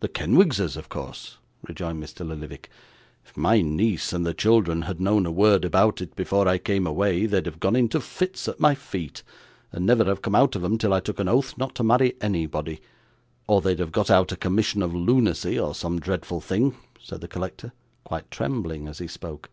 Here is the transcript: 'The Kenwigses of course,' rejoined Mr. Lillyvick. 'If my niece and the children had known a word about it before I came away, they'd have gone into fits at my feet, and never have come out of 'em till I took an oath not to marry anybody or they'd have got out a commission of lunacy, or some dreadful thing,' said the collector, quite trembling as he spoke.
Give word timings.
'The 0.00 0.08
Kenwigses 0.08 0.78
of 0.78 0.88
course,' 0.88 1.36
rejoined 1.68 2.02
Mr. 2.02 2.26
Lillyvick. 2.26 2.70
'If 3.26 3.36
my 3.36 3.60
niece 3.60 4.14
and 4.14 4.24
the 4.24 4.32
children 4.32 4.80
had 4.88 5.02
known 5.02 5.26
a 5.26 5.30
word 5.30 5.66
about 5.66 6.00
it 6.00 6.16
before 6.16 6.48
I 6.48 6.56
came 6.56 6.86
away, 6.86 7.26
they'd 7.26 7.44
have 7.44 7.60
gone 7.60 7.76
into 7.76 8.00
fits 8.00 8.48
at 8.48 8.58
my 8.58 8.74
feet, 8.74 9.22
and 9.72 9.84
never 9.84 10.04
have 10.06 10.22
come 10.22 10.34
out 10.34 10.56
of 10.56 10.64
'em 10.64 10.78
till 10.78 10.94
I 10.94 11.00
took 11.00 11.20
an 11.20 11.28
oath 11.28 11.58
not 11.58 11.74
to 11.74 11.82
marry 11.84 12.16
anybody 12.22 12.80
or 13.46 13.60
they'd 13.60 13.80
have 13.80 13.92
got 13.92 14.10
out 14.10 14.32
a 14.32 14.36
commission 14.38 14.80
of 14.80 14.94
lunacy, 14.94 15.58
or 15.60 15.74
some 15.74 16.00
dreadful 16.00 16.40
thing,' 16.40 16.74
said 16.98 17.20
the 17.20 17.28
collector, 17.28 17.74
quite 18.02 18.30
trembling 18.30 18.88
as 18.88 18.98
he 18.98 19.06
spoke. 19.06 19.50